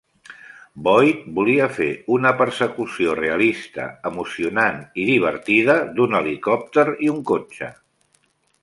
Boyd 0.85 1.19
volia 1.39 1.67
fer 1.75 1.89
una 2.15 2.31
persecució 2.39 3.13
realista, 3.19 3.87
emocionant 4.13 4.83
i 5.03 5.07
divertida 5.13 5.79
d'un 5.99 6.21
helicòpter 6.23 6.89
i 7.09 7.17
un 7.17 7.23
cotxe. 7.35 7.73